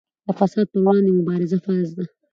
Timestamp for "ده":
1.97-2.03